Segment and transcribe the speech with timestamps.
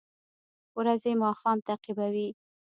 [0.77, 2.29] ورځې ماښام تعقیبوي